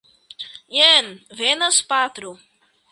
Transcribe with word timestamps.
Jen 0.77 1.11
venas 1.43 1.81
patro. 1.93 2.37